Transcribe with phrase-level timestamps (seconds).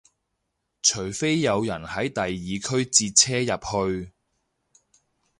[0.81, 2.27] 除非有人喺第二
[2.83, 3.45] 區截車入
[3.95, 4.11] 去